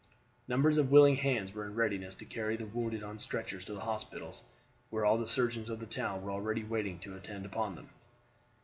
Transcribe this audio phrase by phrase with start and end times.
[0.47, 3.81] Numbers of willing hands were in readiness to carry the wounded on stretchers to the
[3.81, 4.41] hospitals,
[4.89, 7.87] where all the surgeons of the town were already waiting to attend upon them.